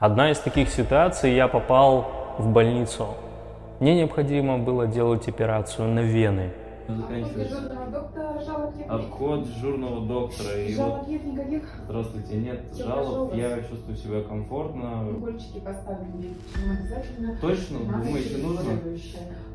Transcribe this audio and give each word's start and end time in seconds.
Одна 0.00 0.30
из 0.30 0.38
таких 0.38 0.70
ситуаций, 0.70 1.34
я 1.34 1.46
попал 1.46 2.10
в 2.38 2.50
больницу. 2.50 3.08
Мне 3.80 3.94
необходимо 3.94 4.56
было 4.56 4.86
делать 4.86 5.28
операцию 5.28 5.88
на 5.88 6.00
вены. 6.00 6.52
Обход 8.88 9.44
дежурного 9.44 10.06
доктора. 10.06 10.56
И 10.56 10.74
Жалоб 10.74 11.00
вот, 11.00 11.08
нет 11.08 11.24
никаких? 11.26 11.62
здравствуйте, 11.84 12.36
нет 12.38 12.60
Всё 12.72 12.84
жалоб, 12.86 13.34
я 13.34 13.58
чувствую 13.62 13.96
себя 13.98 14.22
комфортно. 14.22 15.06
Укольчики 15.18 15.58
поставлены, 15.60 16.34
почему 16.50 16.72
обязательно. 16.72 17.38
Точно? 17.38 17.78
Надо 17.80 18.04
Думаете, 18.06 18.36
нужно? 18.38 18.62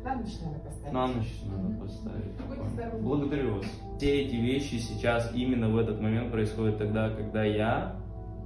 На 0.04 0.14
ночь 0.14 0.38
надо 0.44 0.60
поставить. 0.60 0.92
На 0.92 1.06
ночь 1.08 1.40
надо 1.44 1.62
Мгм. 1.62 1.80
поставить. 1.80 3.02
Благодарю 3.02 3.54
вас. 3.56 3.66
Все 3.96 4.22
эти 4.22 4.36
вещи 4.36 4.76
сейчас 4.76 5.32
именно 5.34 5.68
в 5.70 5.76
этот 5.76 6.00
момент 6.00 6.30
происходят 6.30 6.78
тогда, 6.78 7.10
когда 7.10 7.42
я 7.42 7.96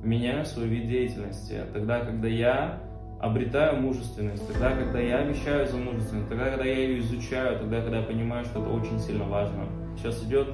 меняю 0.02 0.44
свой 0.44 0.66
вид 0.66 0.88
деятельности, 0.88 1.60
тогда, 1.72 2.00
когда 2.00 2.28
я 2.28 2.80
обретаю 3.20 3.80
мужественность, 3.80 4.46
тогда, 4.46 4.70
когда 4.70 4.98
я 4.98 5.18
обещаю 5.18 5.68
за 5.68 5.76
мужественность, 5.76 6.28
тогда, 6.28 6.46
когда 6.50 6.64
я 6.64 6.74
ее 6.74 7.00
изучаю, 7.00 7.58
тогда, 7.58 7.82
когда 7.82 7.98
я 7.98 8.02
понимаю, 8.02 8.44
что 8.44 8.60
это 8.62 8.70
очень 8.70 8.98
сильно 8.98 9.24
важно. 9.24 9.66
Сейчас 9.96 10.22
идет 10.24 10.48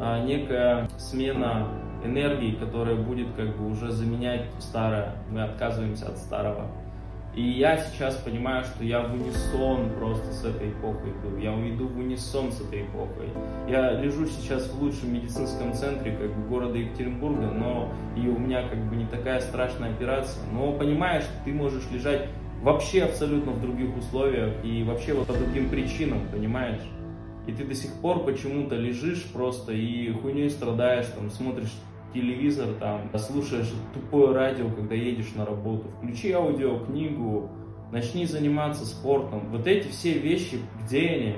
а, 0.00 0.24
некая 0.24 0.88
смена 0.96 1.68
энергии, 2.02 2.52
которая 2.52 2.96
будет 2.96 3.28
как 3.36 3.54
бы 3.56 3.70
уже 3.70 3.90
заменять 3.92 4.46
старое. 4.58 5.12
Мы 5.30 5.42
отказываемся 5.42 6.08
от 6.08 6.16
старого. 6.16 6.66
И 7.34 7.42
я 7.42 7.76
сейчас 7.76 8.16
понимаю, 8.16 8.64
что 8.64 8.82
я 8.82 9.02
в 9.02 9.14
унисон 9.14 9.90
просто 9.98 10.32
с 10.32 10.44
этой 10.44 10.70
эпохой 10.70 11.10
иду. 11.10 11.36
Я 11.38 11.52
иду 11.52 11.86
в 11.86 11.96
унисон 11.98 12.50
с 12.50 12.60
этой 12.60 12.82
эпохой. 12.82 13.28
Я 13.68 13.92
лежу 13.92 14.26
сейчас 14.26 14.68
в 14.68 14.82
лучшем 14.82 15.14
медицинском 15.14 15.72
центре 15.72 16.16
как 16.16 16.34
бы, 16.34 16.48
города 16.48 16.76
Екатеринбурга, 16.76 17.46
но 17.46 17.92
и 18.16 18.26
у 18.26 18.36
меня 18.36 18.68
как 18.68 18.78
бы 18.88 18.96
не 18.96 19.06
такая 19.06 19.40
страшная 19.40 19.92
операция. 19.92 20.42
Но 20.52 20.72
понимаешь, 20.72 21.24
ты 21.44 21.52
можешь 21.52 21.88
лежать 21.92 22.28
вообще 22.62 23.04
абсолютно 23.04 23.52
в 23.52 23.60
других 23.60 23.96
условиях 23.96 24.52
и 24.64 24.82
вообще 24.82 25.14
вот 25.14 25.28
по 25.28 25.32
другим 25.32 25.70
причинам, 25.70 26.20
понимаешь? 26.32 26.82
И 27.46 27.52
ты 27.52 27.64
до 27.64 27.74
сих 27.74 27.92
пор 27.94 28.24
почему-то 28.24 28.74
лежишь 28.74 29.24
просто 29.32 29.72
и 29.72 30.12
хуйней 30.12 30.50
страдаешь, 30.50 31.06
там, 31.06 31.30
смотришь 31.30 31.72
телевизор, 32.12 32.68
там, 32.78 33.10
слушаешь 33.18 33.72
тупое 33.94 34.32
радио, 34.32 34.68
когда 34.70 34.94
едешь 34.94 35.32
на 35.34 35.44
работу. 35.44 35.88
Включи 35.98 36.32
аудиокнигу, 36.32 37.50
начни 37.92 38.26
заниматься 38.26 38.86
спортом. 38.86 39.48
Вот 39.50 39.66
эти 39.66 39.88
все 39.88 40.18
вещи, 40.18 40.58
где 40.82 41.08
они? 41.08 41.34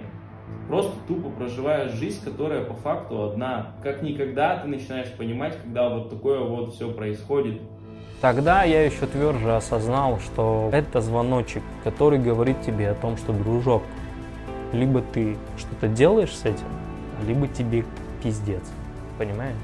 Просто 0.68 0.92
тупо 1.08 1.30
проживаешь 1.30 1.92
жизнь, 1.92 2.22
которая 2.24 2.64
по 2.64 2.74
факту 2.74 3.22
одна. 3.22 3.74
Как 3.82 4.02
никогда 4.02 4.58
ты 4.58 4.68
начинаешь 4.68 5.12
понимать, 5.12 5.56
когда 5.62 5.88
вот 5.88 6.10
такое 6.10 6.40
вот 6.40 6.74
все 6.74 6.90
происходит. 6.92 7.60
Тогда 8.20 8.62
я 8.62 8.84
еще 8.84 9.06
тверже 9.06 9.56
осознал, 9.56 10.20
что 10.20 10.70
это 10.72 11.00
звоночек, 11.00 11.62
который 11.82 12.18
говорит 12.18 12.62
тебе 12.62 12.90
о 12.90 12.94
том, 12.94 13.16
что, 13.16 13.32
дружок, 13.32 13.82
либо 14.72 15.02
ты 15.02 15.36
что-то 15.56 15.88
делаешь 15.88 16.34
с 16.34 16.44
этим, 16.44 16.68
либо 17.26 17.48
тебе 17.48 17.84
пиздец. 18.22 18.62
Понимаешь? 19.18 19.56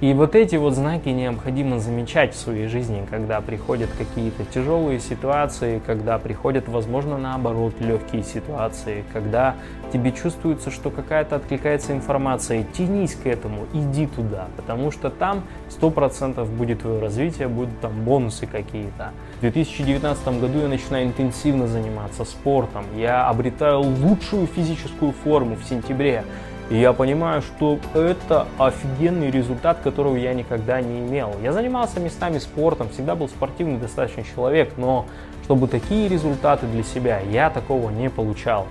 И 0.00 0.12
вот 0.12 0.36
эти 0.36 0.54
вот 0.54 0.74
знаки 0.74 1.08
необходимо 1.08 1.80
замечать 1.80 2.32
в 2.32 2.38
своей 2.38 2.68
жизни, 2.68 3.04
когда 3.10 3.40
приходят 3.40 3.90
какие-то 3.98 4.44
тяжелые 4.44 5.00
ситуации, 5.00 5.82
когда 5.84 6.18
приходят, 6.18 6.68
возможно, 6.68 7.18
наоборот, 7.18 7.74
легкие 7.80 8.22
ситуации, 8.22 9.02
когда 9.12 9.56
тебе 9.92 10.12
чувствуется, 10.12 10.70
что 10.70 10.90
какая-то 10.90 11.34
откликается 11.34 11.94
информация, 11.94 12.62
тянись 12.62 13.16
к 13.16 13.26
этому, 13.26 13.66
иди 13.72 14.06
туда, 14.06 14.46
потому 14.56 14.92
что 14.92 15.10
там 15.10 15.42
100% 15.68 16.44
будет 16.44 16.82
твое 16.82 17.00
развитие, 17.00 17.48
будут 17.48 17.80
там 17.80 18.04
бонусы 18.04 18.46
какие-то. 18.46 19.10
В 19.38 19.40
2019 19.40 20.40
году 20.40 20.60
я 20.60 20.68
начинаю 20.68 21.08
интенсивно 21.08 21.66
заниматься 21.66 22.24
спортом, 22.24 22.84
я 22.96 23.26
обретаю 23.26 23.80
лучшую 23.80 24.46
физическую 24.46 25.10
форму 25.10 25.56
в 25.56 25.64
сентябре, 25.64 26.22
и 26.70 26.76
я 26.76 26.92
понимаю, 26.92 27.40
что 27.40 27.78
это 27.94 28.46
офигенный 28.58 29.30
результат, 29.30 29.78
которого 29.82 30.16
я 30.16 30.34
никогда 30.34 30.80
не 30.80 31.00
имел. 31.00 31.32
Я 31.42 31.52
занимался 31.52 31.98
местами 31.98 32.38
спортом, 32.38 32.90
всегда 32.90 33.14
был 33.14 33.28
спортивный 33.28 33.78
достаточно 33.78 34.22
человек, 34.22 34.74
но 34.76 35.06
чтобы 35.44 35.66
такие 35.66 36.08
результаты 36.08 36.66
для 36.66 36.82
себя, 36.82 37.20
я 37.20 37.48
такого 37.48 37.88
не 37.90 38.10
получал. 38.10 38.66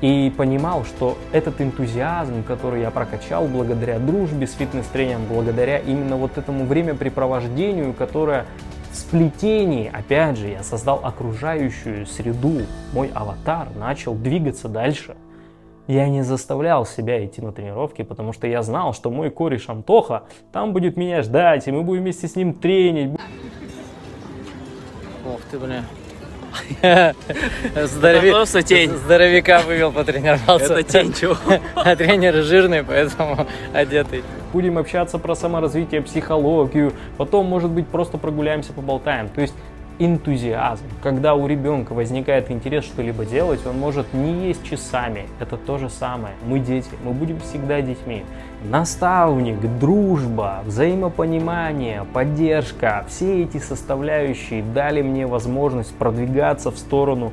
И 0.00 0.32
понимал, 0.36 0.84
что 0.84 1.16
этот 1.32 1.60
энтузиазм, 1.60 2.42
который 2.44 2.80
я 2.80 2.90
прокачал 2.90 3.46
благодаря 3.46 3.98
дружбе 3.98 4.46
с 4.46 4.54
фитнес-тренером, 4.54 5.22
благодаря 5.28 5.78
именно 5.78 6.16
вот 6.16 6.36
этому 6.38 6.64
времяпрепровождению, 6.64 7.92
которое 7.92 8.46
в 8.90 8.96
сплетении, 8.96 9.90
опять 9.92 10.38
же, 10.38 10.48
я 10.48 10.62
создал 10.62 11.00
окружающую 11.02 12.06
среду, 12.06 12.62
мой 12.92 13.10
аватар 13.14 13.68
начал 13.76 14.14
двигаться 14.14 14.68
дальше. 14.68 15.14
Я 15.86 16.08
не 16.08 16.22
заставлял 16.22 16.86
себя 16.86 17.24
идти 17.24 17.42
на 17.42 17.52
тренировки, 17.52 18.02
потому 18.02 18.32
что 18.32 18.46
я 18.46 18.62
знал, 18.62 18.94
что 18.94 19.10
мой 19.10 19.30
кореш 19.30 19.68
Антоха 19.68 20.24
там 20.50 20.72
будет 20.72 20.96
меня 20.96 21.22
ждать, 21.22 21.68
и 21.68 21.72
мы 21.72 21.82
будем 21.82 22.02
вместе 22.02 22.26
с 22.26 22.36
ним 22.36 22.54
тренить. 22.54 23.18
Ох 25.26 25.40
ты, 25.50 25.58
бля. 25.58 25.84
Здорови... 27.74 28.30
Просто 28.30 28.62
тень. 28.62 28.90
Здоровяка 28.90 29.60
вывел, 29.66 29.92
потренировался. 29.92 30.74
Это 30.74 30.82
тень, 30.84 31.12
чего? 31.12 31.36
А 31.74 31.96
тренер 31.96 32.42
жирный, 32.42 32.82
поэтому 32.82 33.46
одетый. 33.74 34.22
Будем 34.52 34.78
общаться 34.78 35.18
про 35.18 35.34
саморазвитие, 35.34 36.00
психологию, 36.00 36.92
потом, 37.18 37.46
может 37.46 37.70
быть, 37.70 37.88
просто 37.88 38.18
прогуляемся, 38.18 38.72
поболтаем. 38.72 39.28
То 39.28 39.40
есть 39.40 39.54
энтузиазм. 39.98 40.84
Когда 41.02 41.34
у 41.34 41.46
ребенка 41.46 41.92
возникает 41.92 42.50
интерес 42.50 42.84
что-либо 42.84 43.24
делать, 43.24 43.64
он 43.66 43.78
может 43.78 44.12
не 44.12 44.48
есть 44.48 44.64
часами. 44.64 45.26
Это 45.40 45.56
то 45.56 45.78
же 45.78 45.88
самое. 45.88 46.34
Мы 46.46 46.58
дети, 46.58 46.88
мы 47.04 47.12
будем 47.12 47.40
всегда 47.40 47.80
детьми. 47.80 48.24
Наставник, 48.64 49.60
дружба, 49.78 50.62
взаимопонимание, 50.64 52.04
поддержка, 52.12 53.04
все 53.08 53.42
эти 53.42 53.58
составляющие 53.58 54.62
дали 54.62 55.02
мне 55.02 55.26
возможность 55.26 55.94
продвигаться 55.94 56.70
в 56.70 56.78
сторону 56.78 57.32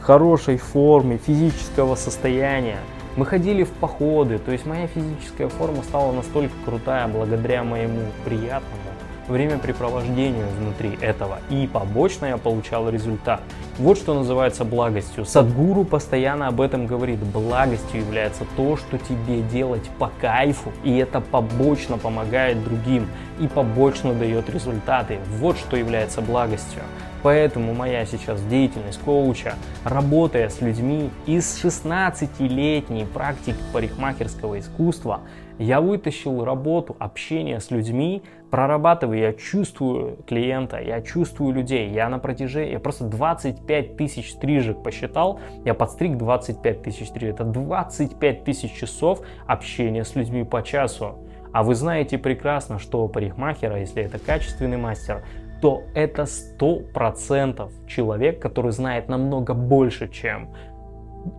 хорошей 0.00 0.58
формы, 0.58 1.18
физического 1.18 1.94
состояния. 1.94 2.78
Мы 3.16 3.24
ходили 3.24 3.62
в 3.62 3.70
походы, 3.70 4.38
то 4.38 4.50
есть 4.50 4.66
моя 4.66 4.88
физическая 4.88 5.48
форма 5.48 5.82
стала 5.84 6.10
настолько 6.12 6.54
крутая 6.64 7.06
благодаря 7.06 7.62
моему 7.62 8.00
приятному 8.24 8.93
времяпрепровождению 9.28 10.46
внутри 10.58 10.98
этого. 11.00 11.38
И 11.50 11.66
побочно 11.66 12.26
я 12.26 12.36
получал 12.36 12.88
результат. 12.88 13.40
Вот 13.78 13.98
что 13.98 14.14
называется 14.14 14.64
благостью. 14.64 15.24
Садгуру 15.24 15.84
постоянно 15.84 16.48
об 16.48 16.60
этом 16.60 16.86
говорит. 16.86 17.18
Благостью 17.18 18.00
является 18.00 18.44
то, 18.56 18.76
что 18.76 18.98
тебе 18.98 19.42
делать 19.42 19.88
по 19.98 20.10
кайфу, 20.20 20.72
и 20.82 20.96
это 20.96 21.20
побочно 21.20 21.98
помогает 21.98 22.62
другим, 22.62 23.08
и 23.40 23.48
побочно 23.48 24.14
дает 24.14 24.48
результаты. 24.50 25.18
Вот 25.38 25.56
что 25.58 25.76
является 25.76 26.20
благостью. 26.20 26.82
Поэтому 27.24 27.72
моя 27.72 28.04
сейчас 28.04 28.42
деятельность 28.42 29.00
коуча, 29.00 29.54
работая 29.82 30.50
с 30.50 30.60
людьми 30.60 31.08
из 31.24 31.64
16-летней 31.64 33.06
практики 33.06 33.56
парикмахерского 33.72 34.58
искусства, 34.58 35.22
я 35.58 35.80
вытащил 35.80 36.44
работу, 36.44 36.94
общение 36.98 37.60
с 37.60 37.70
людьми, 37.70 38.22
прорабатываю, 38.50 39.18
я 39.18 39.32
чувствую 39.32 40.18
клиента, 40.26 40.78
я 40.78 41.00
чувствую 41.00 41.54
людей. 41.54 41.90
Я 41.90 42.10
на 42.10 42.18
протяжении, 42.18 42.72
я 42.72 42.78
просто 42.78 43.04
25 43.04 43.96
тысяч 43.96 44.32
стрижек 44.32 44.82
посчитал, 44.82 45.40
я 45.64 45.72
подстриг 45.72 46.18
25 46.18 46.82
тысяч 46.82 47.08
стрижек. 47.08 47.36
Это 47.36 47.44
25 47.44 48.44
тысяч 48.44 48.70
часов 48.74 49.22
общения 49.46 50.04
с 50.04 50.14
людьми 50.14 50.44
по 50.44 50.62
часу. 50.62 51.14
А 51.54 51.62
вы 51.62 51.76
знаете 51.76 52.18
прекрасно, 52.18 52.80
что 52.80 53.06
парикмахера, 53.06 53.78
если 53.78 54.02
это 54.02 54.18
качественный 54.18 54.76
мастер, 54.76 55.24
то 55.64 55.84
это 55.94 56.24
100% 56.24 57.72
человек, 57.86 58.38
который 58.38 58.70
знает 58.70 59.08
намного 59.08 59.54
больше, 59.54 60.08
чем 60.08 60.50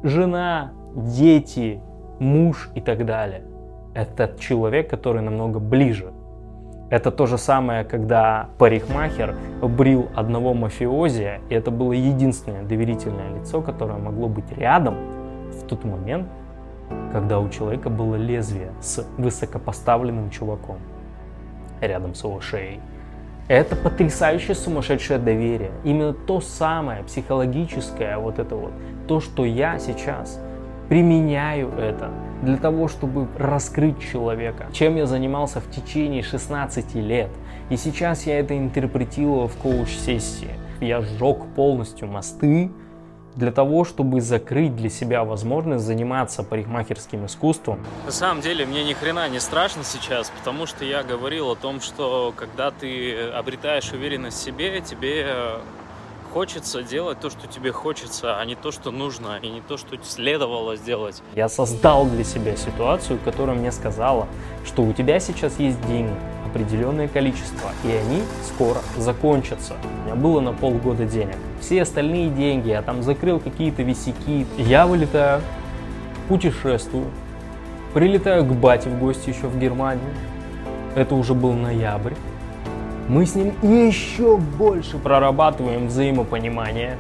жена, 0.01 0.71
дети, 0.95 1.79
муж 2.19 2.71
и 2.73 2.81
так 2.81 3.05
далее. 3.05 3.44
Это 3.94 4.35
человек, 4.39 4.89
который 4.89 5.21
намного 5.21 5.59
ближе. 5.59 6.11
Это 6.89 7.11
то 7.11 7.27
же 7.27 7.38
самое, 7.38 7.83
когда 7.85 8.50
парикмахер 8.57 9.35
брил 9.61 10.07
одного 10.15 10.55
мафиозия, 10.55 11.41
и 11.51 11.53
это 11.53 11.69
было 11.69 11.91
единственное 11.91 12.63
доверительное 12.63 13.39
лицо, 13.39 13.61
которое 13.61 14.00
могло 14.00 14.27
быть 14.27 14.51
рядом 14.57 14.95
в 15.51 15.67
тот 15.67 15.83
момент, 15.83 16.27
когда 17.11 17.39
у 17.39 17.47
человека 17.50 17.91
было 17.91 18.15
лезвие 18.15 18.71
с 18.81 19.05
высокопоставленным 19.19 20.31
чуваком 20.31 20.79
рядом 21.79 22.15
с 22.15 22.23
его 22.23 22.41
шеей. 22.41 22.79
Это 23.47 23.75
потрясающее 23.75 24.56
сумасшедшее 24.56 25.19
доверие. 25.19 25.69
Именно 25.83 26.13
то 26.13 26.42
самое 26.42 27.03
психологическое, 27.03 28.18
вот 28.18 28.39
это 28.39 28.56
вот, 28.56 28.71
то, 29.07 29.19
что 29.19 29.45
я 29.45 29.77
сейчас 29.77 30.42
применяю 30.89 31.69
это 31.69 32.09
для 32.42 32.57
того, 32.57 32.88
чтобы 32.88 33.27
раскрыть 33.38 34.00
человека, 34.00 34.65
чем 34.74 34.95
я 34.95 35.06
занимался 35.06 35.62
в 35.62 35.69
течение 35.69 36.24
16 36.24 36.95
лет. 36.95 37.30
И 37.69 37.77
сейчас 37.77 38.25
я 38.25 38.39
это 38.39 38.57
интерпретировал 38.57 39.48
в 39.48 39.56
коуч-сессии. 39.57 40.50
Я 40.81 41.01
сжег 41.01 41.45
полностью 41.56 42.07
мосты 42.07 42.71
для 43.35 43.51
того, 43.51 43.83
чтобы 43.85 44.21
закрыть 44.21 44.75
для 44.75 44.89
себя 44.89 45.23
возможность 45.23 45.85
заниматься 45.85 46.43
парикмахерским 46.43 47.25
искусством. 47.25 47.79
На 48.05 48.11
самом 48.11 48.41
деле 48.41 48.65
мне 48.65 48.83
ни 48.83 48.93
хрена 48.93 49.27
не 49.29 49.39
страшно 49.39 49.83
сейчас, 49.83 50.31
потому 50.37 50.65
что 50.65 50.85
я 50.85 51.03
говорил 51.03 51.51
о 51.51 51.55
том, 51.55 51.81
что 51.81 52.33
когда 52.35 52.71
ты 52.71 53.29
обретаешь 53.29 53.91
уверенность 53.91 54.37
в 54.37 54.43
себе, 54.43 54.81
тебе 54.81 55.59
хочется 56.35 56.83
делать 56.83 57.21
то, 57.21 57.29
что 57.29 57.47
тебе 57.47 57.71
хочется, 57.71 58.37
а 58.37 58.43
не 58.43 58.55
то, 58.55 58.71
что 58.71 58.91
нужно, 58.91 59.39
и 59.41 59.47
не 59.47 59.61
то, 59.61 59.77
что 59.77 59.97
следовало 60.03 60.75
сделать. 60.75 61.21
Я 61.33 61.47
создал 61.47 62.05
для 62.07 62.25
себя 62.25 62.57
ситуацию, 62.57 63.19
которая 63.23 63.55
мне 63.55 63.71
сказала, 63.71 64.27
что 64.65 64.83
у 64.83 64.91
тебя 64.91 65.21
сейчас 65.21 65.57
есть 65.59 65.79
деньги, 65.88 66.13
определенное 66.45 67.07
количество, 67.07 67.69
и 67.85 67.91
они 67.91 68.21
скоро 68.43 68.79
закончатся. 68.97 69.75
У 69.83 70.05
меня 70.05 70.15
было 70.15 70.41
на 70.41 70.51
полгода 70.51 71.05
денег. 71.05 71.38
Все 71.65 71.81
остальные 71.81 72.29
деньги, 72.29 72.69
я 72.69 72.83
там 72.83 73.01
закрыл 73.01 73.39
какие-то 73.39 73.81
висяки. 73.81 74.45
Я 74.56 74.85
вылетаю, 74.85 75.41
путешествую, 76.27 77.07
прилетаю 77.91 78.45
к 78.45 78.53
бате 78.53 78.88
в 78.91 79.00
гости 79.00 79.31
еще 79.31 79.47
в 79.47 79.57
Германию. 79.59 80.12
Это 80.94 81.15
уже 81.15 81.33
был 81.33 81.53
ноябрь. 81.53 82.13
Мы 83.07 83.25
с 83.25 83.33
ним 83.33 83.56
еще 83.63 84.38
больше 84.38 85.00
прорабатываем 85.00 85.88
взаимопонимание 85.88 87.00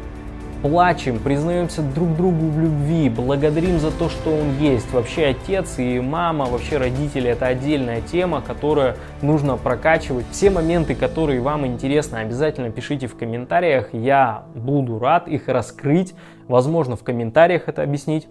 плачем, 0.65 1.19
признаемся 1.19 1.83
друг 1.83 2.15
другу 2.15 2.47
в 2.47 2.59
любви, 2.59 3.07
благодарим 3.07 3.77
за 3.77 3.91
то, 3.91 4.09
что 4.09 4.31
он 4.31 4.57
есть. 4.57 4.91
Вообще 4.91 5.27
отец 5.27 5.77
и 5.77 5.99
мама, 5.99 6.45
вообще 6.45 6.77
родители 6.77 7.29
это 7.29 7.45
отдельная 7.45 8.01
тема, 8.01 8.41
которую 8.41 8.95
нужно 9.21 9.57
прокачивать. 9.57 10.25
Все 10.31 10.49
моменты, 10.49 10.95
которые 10.95 11.39
вам 11.39 11.67
интересны, 11.67 12.15
обязательно 12.17 12.71
пишите 12.71 13.05
в 13.05 13.15
комментариях. 13.15 13.93
Я 13.93 14.45
буду 14.55 14.97
рад 14.97 15.27
их 15.27 15.49
раскрыть. 15.49 16.15
Возможно, 16.47 16.95
в 16.95 17.03
комментариях 17.03 17.67
это 17.67 17.83
объяснить, 17.83 18.27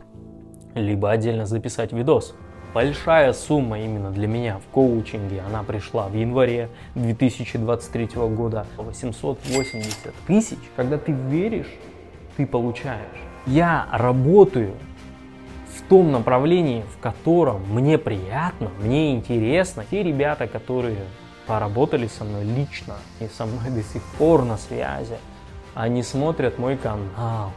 либо 0.74 1.12
отдельно 1.12 1.46
записать 1.46 1.92
видос. 1.92 2.34
Большая 2.74 3.32
сумма 3.32 3.78
именно 3.78 4.10
для 4.10 4.26
меня 4.26 4.58
в 4.58 4.72
коучинге, 4.72 5.40
она 5.46 5.62
пришла 5.62 6.08
в 6.08 6.16
январе 6.16 6.68
2023 6.96 8.08
года. 8.34 8.66
880 8.76 10.12
тысяч, 10.26 10.58
когда 10.74 10.98
ты 10.98 11.12
веришь 11.12 11.70
ты 12.36 12.46
получаешь. 12.46 13.00
Я 13.46 13.86
работаю 13.92 14.74
в 15.76 15.82
том 15.88 16.12
направлении, 16.12 16.84
в 16.96 17.00
котором 17.00 17.62
мне 17.68 17.98
приятно, 17.98 18.70
мне 18.80 19.14
интересно. 19.14 19.84
Те 19.90 20.02
ребята, 20.02 20.46
которые 20.46 20.98
поработали 21.46 22.06
со 22.06 22.24
мной 22.24 22.44
лично 22.44 22.94
и 23.20 23.26
со 23.26 23.44
мной 23.44 23.70
до 23.70 23.82
сих 23.82 24.02
пор 24.18 24.44
на 24.44 24.56
связи, 24.56 25.16
они 25.74 26.02
смотрят 26.02 26.58
мой 26.58 26.76
канал, 26.76 27.52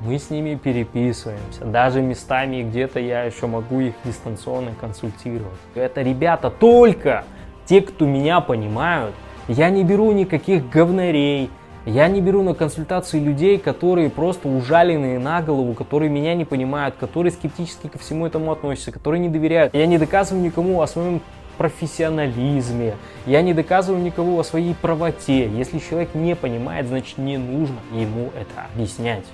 мы 0.00 0.18
с 0.18 0.30
ними 0.30 0.54
переписываемся. 0.54 1.64
Даже 1.64 2.02
местами 2.02 2.62
где-то 2.62 3.00
я 3.00 3.24
еще 3.24 3.46
могу 3.46 3.80
их 3.80 3.94
дистанционно 4.04 4.72
консультировать. 4.80 5.58
Это 5.74 6.02
ребята 6.02 6.50
только 6.50 7.24
те, 7.64 7.80
кто 7.80 8.04
меня 8.04 8.40
понимают. 8.40 9.14
Я 9.48 9.70
не 9.70 9.84
беру 9.84 10.12
никаких 10.12 10.68
говнарей, 10.68 11.50
я 11.86 12.08
не 12.08 12.22
беру 12.22 12.42
на 12.42 12.54
консультации 12.54 13.18
людей, 13.18 13.58
которые 13.58 14.08
просто 14.08 14.48
ужаленные 14.48 15.18
на 15.18 15.42
голову, 15.42 15.74
которые 15.74 16.10
меня 16.10 16.34
не 16.34 16.46
понимают, 16.46 16.94
которые 16.98 17.30
скептически 17.30 17.88
ко 17.88 17.98
всему 17.98 18.26
этому 18.26 18.52
относятся, 18.52 18.90
которые 18.90 19.20
не 19.20 19.28
доверяют. 19.28 19.74
Я 19.74 19.86
не 19.86 19.98
доказываю 19.98 20.42
никому 20.42 20.80
о 20.80 20.86
своем 20.86 21.20
профессионализме, 21.58 22.94
я 23.26 23.42
не 23.42 23.52
доказываю 23.52 24.02
никому 24.02 24.38
о 24.38 24.44
своей 24.44 24.74
правоте. 24.74 25.48
Если 25.48 25.78
человек 25.78 26.14
не 26.14 26.34
понимает, 26.34 26.86
значит 26.86 27.18
не 27.18 27.36
нужно 27.36 27.76
ему 27.92 28.30
это 28.34 28.66
объяснять. 28.72 29.24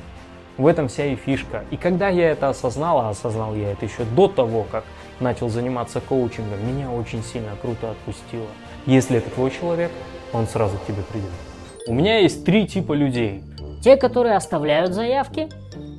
В 0.58 0.66
этом 0.66 0.88
вся 0.88 1.06
и 1.06 1.16
фишка. 1.16 1.64
И 1.70 1.76
когда 1.76 2.08
я 2.08 2.30
это 2.30 2.48
осознал, 2.48 2.98
а 2.98 3.10
осознал 3.10 3.54
я 3.54 3.70
это 3.72 3.86
еще 3.86 4.04
до 4.16 4.28
того, 4.28 4.66
как 4.70 4.84
начал 5.20 5.48
заниматься 5.48 6.00
коучингом, 6.00 6.66
меня 6.66 6.90
очень 6.90 7.22
сильно 7.22 7.52
круто 7.62 7.92
отпустило. 7.92 8.48
Если 8.86 9.16
это 9.16 9.30
твой 9.30 9.50
человек, 9.50 9.90
он 10.32 10.46
сразу 10.46 10.76
к 10.78 10.86
тебе 10.86 11.02
придет. 11.10 11.49
У 11.86 11.94
меня 11.94 12.18
есть 12.18 12.44
три 12.44 12.66
типа 12.66 12.92
людей. 12.92 13.42
Те, 13.82 13.96
которые 13.96 14.36
оставляют 14.36 14.92
заявки 14.92 15.48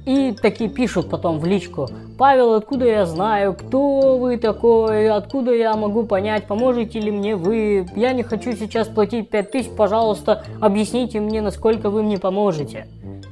и 0.05 0.35
такие 0.39 0.69
пишут 0.69 1.09
потом 1.09 1.39
в 1.39 1.45
личку. 1.45 1.87
Павел, 2.17 2.53
откуда 2.53 2.85
я 2.85 3.05
знаю, 3.05 3.53
кто 3.53 4.17
вы 4.17 4.37
такой, 4.37 5.09
откуда 5.09 5.53
я 5.53 5.75
могу 5.75 6.03
понять, 6.03 6.45
поможете 6.45 6.99
ли 6.99 7.11
мне 7.11 7.35
вы, 7.35 7.87
я 7.95 8.13
не 8.13 8.23
хочу 8.23 8.53
сейчас 8.53 8.87
платить 8.87 9.29
5000, 9.29 9.69
пожалуйста, 9.75 10.43
объясните 10.59 11.19
мне, 11.19 11.41
насколько 11.41 11.89
вы 11.89 12.03
мне 12.03 12.19
поможете. 12.19 12.87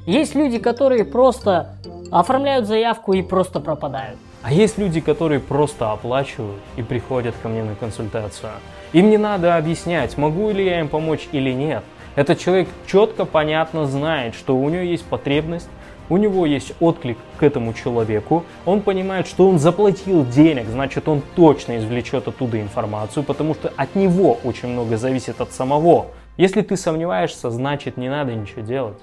Есть 0.08 0.34
люди, 0.34 0.58
которые 0.58 1.06
просто 1.06 1.76
оформляют 2.12 2.66
заявку 2.66 3.14
и 3.14 3.22
просто 3.22 3.60
пропадают. 3.60 4.18
А 4.42 4.52
есть 4.52 4.78
люди, 4.78 5.02
которые 5.02 5.40
просто 5.40 5.92
оплачивают 5.92 6.62
и 6.78 6.82
приходят 6.82 7.36
ко 7.44 7.50
мне 7.50 7.64
на 7.64 7.76
консультацию. 7.76 8.52
Им 8.94 9.10
не 9.10 9.18
надо 9.18 9.56
объяснять, 9.56 10.18
могу 10.18 10.50
ли 10.50 10.66
я 10.66 10.80
им 10.80 10.88
помочь 10.88 11.28
или 11.32 11.52
нет. 11.52 11.84
Этот 12.20 12.38
человек 12.38 12.68
четко, 12.86 13.24
понятно 13.24 13.86
знает, 13.86 14.36
что 14.36 14.58
у 14.58 14.68
него 14.68 14.82
есть 14.82 15.06
потребность, 15.06 15.70
у 16.10 16.18
него 16.18 16.46
есть 16.46 16.74
отклик 16.82 17.18
к 17.38 17.44
этому 17.44 17.74
человеку, 17.74 18.44
он 18.66 18.82
понимает, 18.82 19.26
что 19.26 19.48
он 19.48 19.58
заплатил 19.58 20.26
денег, 20.26 20.66
значит 20.68 21.08
он 21.08 21.22
точно 21.38 21.78
извлечет 21.78 22.28
оттуда 22.28 22.60
информацию, 22.60 23.24
потому 23.24 23.54
что 23.54 23.72
от 23.74 23.96
него 23.96 24.38
очень 24.44 24.68
много 24.68 24.98
зависит 24.98 25.40
от 25.40 25.54
самого. 25.54 26.08
Если 26.36 26.62
ты 26.62 26.76
сомневаешься, 26.76 27.52
значит 27.52 27.96
не 27.96 28.10
надо 28.10 28.34
ничего 28.34 28.64
делать. 28.64 28.98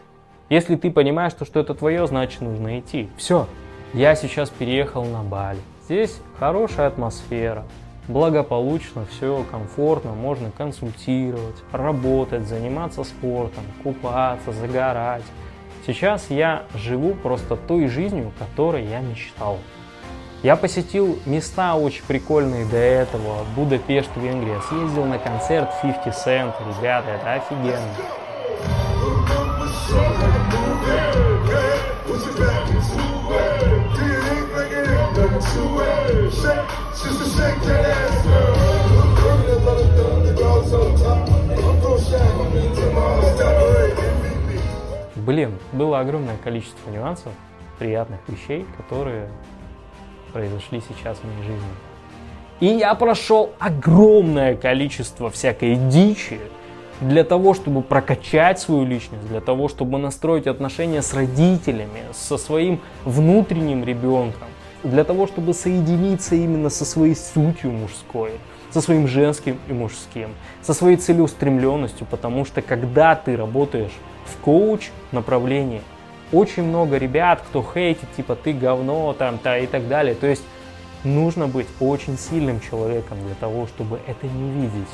Если 0.51 0.77
ты 0.77 0.91
понимаешь, 0.91 1.33
что, 1.33 1.47
что 1.47 1.61
это 1.61 1.73
твое, 1.73 2.07
значит 2.07 2.43
нужно 2.43 2.81
идти. 2.81 3.09
Все. 3.17 3.49
Я 3.95 4.15
сейчас 4.15 4.51
переехал 4.51 5.07
на 5.07 5.23
Бали. 5.23 5.61
Здесь 5.87 6.21
хорошая 6.39 6.89
атмосфера, 6.89 7.65
благополучно, 8.09 9.07
все 9.07 9.45
комфортно, 9.51 10.13
можно 10.13 10.51
консультировать, 10.51 11.57
работать, 11.73 12.47
заниматься 12.47 13.05
спортом, 13.05 13.65
купаться, 13.83 14.53
загорать. 14.53 15.25
Сейчас 15.87 16.31
я 16.31 16.65
живу 16.75 17.15
просто 17.15 17.57
той 17.57 17.89
жизнью, 17.89 18.33
которой 18.39 18.85
я 18.85 19.01
мечтал. 19.01 19.59
Я 20.43 20.57
посетил 20.57 21.19
места 21.27 21.75
очень 21.75 22.05
прикольные 22.07 22.67
до 22.67 22.77
этого. 22.77 23.45
Будапешт, 23.57 24.11
Венгрия. 24.17 24.61
Съездил 24.69 25.05
на 25.05 25.19
концерт 25.19 25.71
50 25.83 26.07
Cent. 26.07 26.55
Ребята, 26.79 27.11
это 27.11 27.33
офигенно. 27.33 27.81
Блин, 45.17 45.59
было 45.73 45.99
огромное 46.01 46.37
количество 46.37 46.89
нюансов, 46.91 47.33
приятных 47.79 48.21
вещей, 48.29 48.65
которые 48.77 49.29
произошли 50.33 50.81
сейчас 50.89 51.19
в 51.19 51.25
моей 51.25 51.43
жизни. 51.43 51.69
И 52.61 52.67
я 52.67 52.95
прошел 52.95 53.51
огромное 53.59 54.55
количество 54.55 55.29
всякой 55.29 55.77
дичи 55.77 56.41
для 57.01 57.25
того, 57.25 57.55
чтобы 57.55 57.83
прокачать 57.83 58.59
свою 58.61 58.87
личность, 58.87 59.27
для 59.29 59.41
того, 59.41 59.69
чтобы 59.69 59.99
настроить 59.99 60.47
отношения 60.47 61.03
с 61.03 61.13
родителями, 61.13 62.05
со 62.13 62.39
своим 62.39 62.81
внутренним 63.05 63.85
ребенком, 63.85 64.49
для 64.91 65.05
того, 65.05 65.27
чтобы 65.27 65.55
соединиться 65.55 66.35
именно 66.35 66.71
со 66.71 66.85
своей 66.85 67.15
сутью 67.15 67.73
мужской, 67.73 68.33
со 68.71 68.81
своим 68.81 69.09
женским 69.09 69.59
и 69.69 69.73
мужским, 69.73 70.31
со 70.63 70.75
своей 70.75 70.97
целеустремленностью, 70.97 72.07
потому 72.11 72.45
что 72.45 72.63
когда 72.63 73.15
ты 73.15 73.37
работаешь 73.37 73.93
в 74.27 74.37
коуч 74.43 74.91
направлении. 75.13 75.83
Очень 76.33 76.65
много 76.65 76.97
ребят, 76.97 77.43
кто 77.49 77.63
хейтит, 77.63 78.13
типа 78.17 78.35
ты 78.35 78.53
говно 78.53 79.13
там, 79.13 79.39
та 79.39 79.59
и 79.59 79.67
так 79.67 79.89
далее. 79.89 80.15
То 80.15 80.27
есть 80.27 80.43
нужно 81.05 81.47
быть 81.47 81.69
очень 81.81 82.19
сильным 82.19 82.61
человеком 82.61 83.19
для 83.25 83.35
того, 83.37 83.67
чтобы 83.67 84.01
это 84.07 84.27
не 84.27 84.51
видеть. 84.61 84.89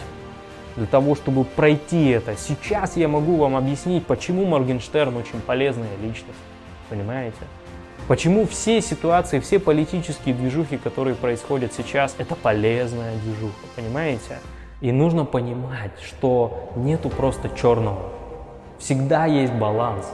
Для 0.76 0.86
того, 0.86 1.14
чтобы 1.14 1.44
пройти 1.44 2.08
это. 2.08 2.36
Сейчас 2.36 2.96
я 2.96 3.08
могу 3.08 3.36
вам 3.36 3.56
объяснить, 3.56 4.06
почему 4.06 4.46
Моргенштерн 4.46 5.16
очень 5.16 5.40
полезная 5.40 5.96
личность. 6.02 6.38
Понимаете? 6.88 7.38
Почему 8.12 8.44
все 8.44 8.82
ситуации, 8.82 9.40
все 9.40 9.58
политические 9.58 10.34
движухи, 10.34 10.76
которые 10.76 11.16
происходят 11.16 11.72
сейчас, 11.72 12.14
это 12.18 12.36
полезная 12.36 13.16
движуха, 13.16 13.64
понимаете? 13.74 14.38
И 14.82 14.92
нужно 14.92 15.24
понимать, 15.24 15.98
что 15.98 16.70
нету 16.76 17.08
просто 17.08 17.48
черного. 17.56 18.12
Всегда 18.78 19.24
есть 19.24 19.54
баланс. 19.54 20.12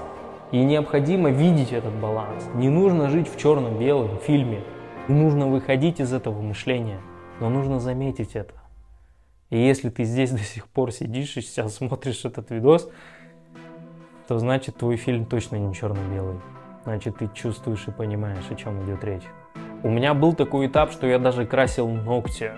И 0.53 0.63
необходимо 0.63 1.31
видеть 1.31 1.73
этот 1.73 1.93
баланс. 1.93 2.45
Не 2.55 2.69
нужно 2.69 3.11
жить 3.11 3.29
в 3.29 3.37
черно-белом 3.37 4.21
фильме. 4.21 4.63
Нужно 5.09 5.49
выходить 5.49 5.99
из 5.99 6.13
этого 6.13 6.41
мышления, 6.41 7.01
но 7.41 7.49
нужно 7.49 7.81
заметить 7.81 8.37
это. 8.37 8.55
И 9.51 9.59
если 9.59 9.91
ты 9.91 10.05
здесь 10.05 10.31
до 10.31 10.39
сих 10.39 10.69
пор 10.69 10.93
сидишь 10.93 11.37
и 11.37 11.41
сейчас 11.41 11.75
смотришь 11.75 12.25
этот 12.25 12.53
видос, 12.53 12.89
то 14.29 14.39
значит 14.39 14.77
твой 14.77 14.99
фильм 14.99 15.27
точно 15.27 15.57
не 15.57 15.75
черно-белый. 15.75 16.37
Значит, 16.89 17.19
ты 17.19 17.29
чувствуешь 17.35 17.87
и 17.87 17.91
понимаешь, 17.91 18.45
о 18.49 18.55
чем 18.55 18.83
идет 18.83 19.05
речь. 19.05 19.25
У 19.83 19.91
меня 19.91 20.15
был 20.15 20.33
такой 20.33 20.69
этап, 20.69 20.91
что 20.91 21.07
я 21.07 21.19
даже 21.19 21.45
красил 21.45 21.87
ногти. 21.87 22.53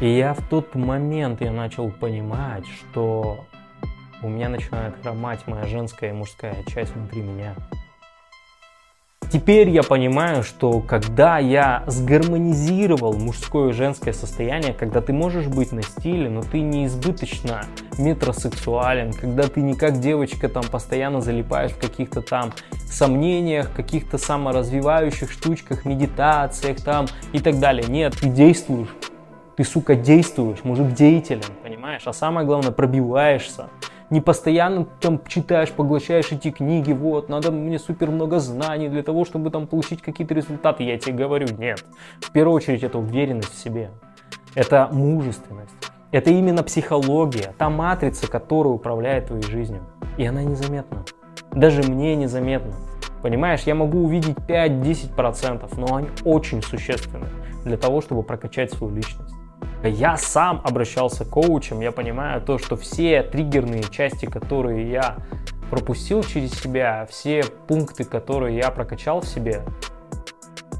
И 0.00 0.08
я 0.08 0.34
в 0.34 0.48
тот 0.48 0.76
момент 0.76 1.40
я 1.40 1.50
начал 1.50 1.90
понимать, 1.90 2.64
что 2.68 3.44
у 4.22 4.28
меня 4.28 4.50
начинает 4.50 4.94
хромать 5.02 5.48
моя 5.48 5.64
женская 5.64 6.10
и 6.10 6.12
мужская 6.12 6.62
часть 6.68 6.94
внутри 6.94 7.22
меня. 7.22 7.56
Теперь 9.32 9.68
я 9.70 9.82
понимаю, 9.82 10.44
что 10.44 10.80
когда 10.80 11.38
я 11.38 11.82
сгармонизировал 11.88 13.14
мужское 13.18 13.70
и 13.70 13.72
женское 13.72 14.12
состояние, 14.12 14.72
когда 14.72 15.00
ты 15.00 15.12
можешь 15.12 15.48
быть 15.48 15.72
на 15.72 15.82
стиле, 15.82 16.30
но 16.30 16.42
ты 16.42 16.60
не 16.60 16.86
избыточно 16.86 17.64
метросексуален, 17.98 19.12
когда 19.12 19.48
ты 19.48 19.60
не 19.60 19.74
как 19.74 19.98
девочка 19.98 20.48
там 20.48 20.62
постоянно 20.62 21.20
залипаешь 21.20 21.72
в 21.72 21.78
каких-то 21.78 22.22
там 22.22 22.52
сомнениях, 22.92 23.72
каких-то 23.72 24.18
саморазвивающих 24.18 25.30
штучках, 25.30 25.84
медитациях 25.84 26.80
там 26.82 27.06
и 27.32 27.38
так 27.40 27.58
далее. 27.58 27.86
Нет, 27.88 28.14
ты 28.20 28.28
действуешь. 28.28 28.94
Ты, 29.56 29.64
сука, 29.64 29.94
действуешь, 29.94 30.64
мужик 30.64 30.92
деятелен, 30.92 31.42
понимаешь? 31.62 32.02
А 32.06 32.12
самое 32.12 32.46
главное, 32.46 32.72
пробиваешься 32.72 33.68
не 34.10 34.20
постоянно 34.20 34.86
там 35.00 35.20
читаешь, 35.26 35.70
поглощаешь 35.70 36.30
эти 36.30 36.50
книги, 36.50 36.92
вот, 36.92 37.28
надо 37.28 37.50
мне 37.50 37.78
супер 37.78 38.10
много 38.10 38.38
знаний 38.38 38.88
для 38.88 39.02
того, 39.02 39.24
чтобы 39.24 39.50
там 39.50 39.66
получить 39.66 40.02
какие-то 40.02 40.34
результаты. 40.34 40.84
Я 40.84 40.98
тебе 40.98 41.14
говорю, 41.14 41.48
нет. 41.58 41.84
В 42.20 42.30
первую 42.30 42.56
очередь 42.56 42.82
это 42.82 42.98
уверенность 42.98 43.52
в 43.52 43.58
себе. 43.58 43.90
Это 44.54 44.88
мужественность. 44.92 45.74
Это 46.12 46.30
именно 46.30 46.62
психология, 46.62 47.52
та 47.58 47.68
матрица, 47.68 48.30
которая 48.30 48.72
управляет 48.72 49.26
твоей 49.26 49.42
жизнью. 49.42 49.82
И 50.16 50.24
она 50.24 50.42
незаметна. 50.42 51.04
Даже 51.52 51.82
мне 51.82 52.16
незаметна. 52.16 52.72
Понимаешь, 53.22 53.62
я 53.62 53.74
могу 53.74 54.04
увидеть 54.04 54.36
5-10%, 54.48 55.74
но 55.78 55.96
они 55.96 56.08
очень 56.24 56.62
существенны 56.62 57.26
для 57.64 57.76
того, 57.76 58.00
чтобы 58.00 58.22
прокачать 58.22 58.72
свою 58.72 58.94
личность. 58.94 59.34
Я 59.82 60.16
сам 60.16 60.62
обращался 60.64 61.24
к 61.24 61.30
коучам, 61.30 61.80
я 61.80 61.92
понимаю 61.92 62.40
то, 62.40 62.58
что 62.58 62.76
все 62.76 63.22
триггерные 63.22 63.84
части, 63.84 64.26
которые 64.26 64.90
я 64.90 65.16
пропустил 65.70 66.22
через 66.22 66.52
себя, 66.52 67.06
все 67.10 67.44
пункты, 67.66 68.04
которые 68.04 68.56
я 68.56 68.70
прокачал 68.70 69.20
в 69.20 69.26
себе, 69.26 69.62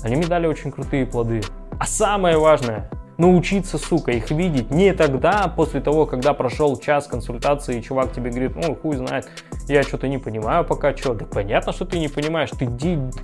они 0.03 0.17
мне 0.17 0.27
дали 0.27 0.47
очень 0.47 0.71
крутые 0.71 1.07
плоды. 1.07 1.41
А 1.79 1.87
самое 1.87 2.39
важное, 2.39 2.91
научиться, 3.19 3.79
сука, 3.79 4.13
их 4.13 4.31
видеть 4.31 4.71
не 4.71 4.93
тогда, 4.93 5.53
после 5.55 5.81
того, 5.81 6.07
когда 6.07 6.33
прошел 6.33 6.77
час 6.79 7.07
консультации, 7.07 7.79
и 7.79 7.83
чувак 7.83 8.13
тебе 8.13 8.31
говорит, 8.31 8.57
ну, 8.57 8.75
хуй 8.75 8.97
знает, 8.97 9.29
я 9.69 9.83
что-то 9.83 10.09
не 10.09 10.19
понимаю 10.19 10.65
пока, 10.65 10.97
что. 10.97 11.15
Да 11.15 11.25
понятно, 11.25 11.73
что 11.73 11.85
ты 11.85 11.99
не 11.99 12.09
понимаешь, 12.09 12.51
ты 12.51 12.69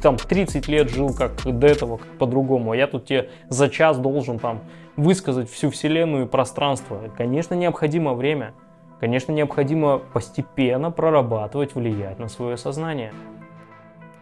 там 0.03 0.17
30 0.17 0.69
лет 0.69 0.91
жил 0.91 1.15
как 1.15 1.33
до 1.45 1.67
этого, 1.67 1.99
как 1.99 2.09
по-другому, 2.19 2.73
а 2.73 2.77
я 2.77 2.87
тут 2.87 3.07
тебе 3.07 3.31
за 3.49 3.69
час 3.69 3.99
должен 3.99 4.39
там 4.39 4.61
высказать 4.97 5.51
всю 5.51 5.71
вселенную 5.71 6.27
и 6.27 6.29
пространство. 6.29 7.01
Конечно, 7.17 7.55
необходимо 7.55 8.15
время. 8.15 8.55
Конечно, 9.01 9.33
необходимо 9.33 9.99
постепенно 9.99 10.91
прорабатывать, 10.91 11.75
влиять 11.75 12.19
на 12.19 12.29
свое 12.29 12.57
сознание. 12.57 13.13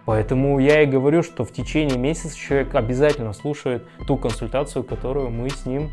Поэтому 0.07 0.59
я 0.59 0.83
и 0.83 0.87
говорю, 0.87 1.23
что 1.23 1.45
в 1.45 1.53
течение 1.53 1.99
месяца 1.99 2.37
человек 2.37 2.75
обязательно 2.75 3.33
слушает 3.33 3.87
ту 4.07 4.17
консультацию, 4.17 4.83
которую 4.83 5.31
мы 5.31 5.51
с 5.51 5.67
ним 5.67 5.91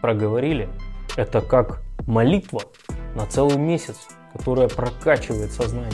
проговорили. 0.00 0.68
Это 1.16 1.40
как 1.40 1.82
молитва 2.06 2.62
на 3.14 3.26
целый 3.26 3.58
месяц, 3.58 4.08
которая 4.32 4.68
прокачивает 4.68 5.52
сознание. 5.52 5.90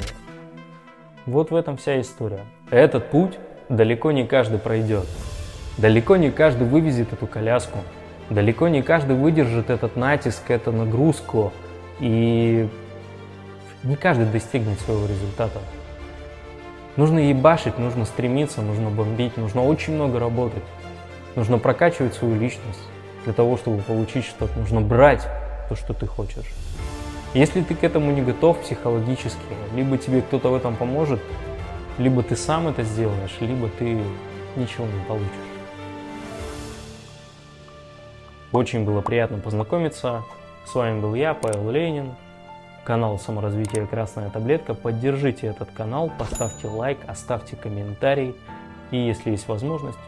Вот 1.27 1.51
в 1.51 1.57
этом 1.57 1.77
вся 1.77 2.01
история. 2.01 2.45
Этот 2.71 3.11
путь 3.11 3.39
далеко 3.69 4.13
не 4.13 4.27
каждый 4.27 4.59
пройдет. 4.59 5.07
Далеко 5.79 6.17
не 6.17 6.31
каждый 6.31 6.67
вывезет 6.67 7.13
эту 7.13 7.27
коляску. 7.27 7.79
Далеко 8.31 8.69
не 8.69 8.83
каждый 8.83 9.17
выдержит 9.17 9.71
этот 9.71 9.97
натиск, 9.97 10.51
эту 10.51 10.73
нагрузку. 10.73 11.53
И 12.01 12.69
не 13.83 13.97
каждый 13.97 14.27
достигнет 14.27 14.79
своего 14.81 15.07
результата. 15.07 15.61
Нужно 16.97 17.19
ебашить, 17.19 17.79
нужно 17.79 18.05
стремиться, 18.05 18.63
нужно 18.63 18.91
бомбить, 18.91 19.37
нужно 19.37 19.65
очень 19.65 19.95
много 19.95 20.19
работать. 20.19 20.65
Нужно 21.35 21.59
прокачивать 21.59 22.15
свою 22.15 22.39
личность. 22.39 22.81
Для 23.25 23.33
того, 23.33 23.57
чтобы 23.57 23.83
получить 23.83 24.25
что-то, 24.25 24.59
нужно 24.59 24.81
брать 24.81 25.27
то, 25.69 25.77
что 25.77 25.93
ты 25.93 26.07
хочешь. 26.07 26.47
Если 27.37 27.61
ты 27.61 27.75
к 27.75 27.85
этому 27.85 28.13
не 28.13 28.23
готов 28.23 28.63
психологически, 28.63 29.39
либо 29.75 29.99
тебе 29.99 30.23
кто-то 30.23 30.49
в 30.49 30.55
этом 30.55 30.75
поможет, 30.75 31.21
либо 31.99 32.23
ты 32.23 32.35
сам 32.35 32.67
это 32.67 32.83
сделаешь, 32.83 33.37
либо 33.41 33.69
ты 33.69 34.01
ничего 34.57 34.87
не 34.87 35.05
получишь. 35.07 35.29
Очень 38.53 38.87
было 38.87 39.03
приятно 39.03 39.37
познакомиться. 39.37 40.23
С 40.65 40.75
вами 40.75 40.99
был 40.99 41.15
я, 41.15 41.35
Павел 41.35 41.71
Ленин, 41.71 42.15
канал 42.85 43.19
саморазвития 43.19 43.85
«Красная 43.85 44.31
таблетка». 44.31 44.73
Поддержите 44.73 45.49
этот 45.49 45.71
канал, 45.73 46.11
поставьте 46.19 46.69
лайк, 46.69 47.01
оставьте 47.07 47.55
комментарий. 47.55 48.35
И 48.91 48.97
если 48.97 49.33
есть 49.33 49.47
возможность, 49.47 49.99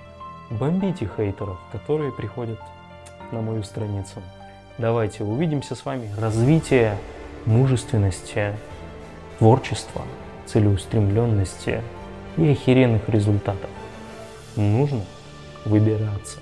бомбите 0.49 1.07
хейтеров, 1.15 1.59
которые 1.73 2.11
приходят 2.11 2.59
на 3.33 3.43
мою 3.43 3.65
страницу. 3.65 4.23
Давайте 4.79 5.25
увидимся 5.25 5.75
с 5.75 5.85
вами. 5.85 6.09
Развитие 6.19 6.97
мужественности, 7.49 8.55
творчества, 9.39 10.03
целеустремленности 10.47 11.83
и 12.37 12.49
охеренных 12.51 13.09
результатов. 13.09 13.71
Нужно 14.57 15.05
выбираться. 15.65 16.39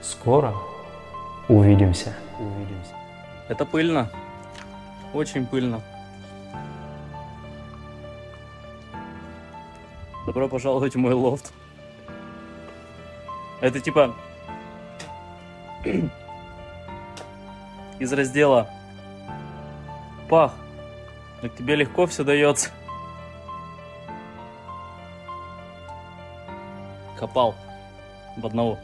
Скоро 0.00 0.54
Увидимся. 1.48 2.12
Увидимся. 2.40 2.92
Это 3.48 3.64
пыльно. 3.64 4.10
Очень 5.14 5.46
пыльно. 5.46 5.80
Добро 10.26 10.48
пожаловать 10.48 10.96
в 10.96 10.98
мой 10.98 11.14
лофт. 11.14 11.52
Это 13.60 13.78
типа 13.78 14.16
из 18.00 18.12
раздела 18.12 18.68
Пах, 20.28 20.52
как 21.40 21.54
тебе 21.54 21.76
легко 21.76 22.06
все 22.06 22.24
дается. 22.24 22.70
Копал 27.16 27.54
в 28.36 28.44
одного. 28.44 28.78